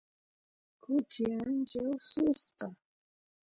kuchi 0.83 1.23
ancha 1.45 1.81
ususqa 1.95 2.67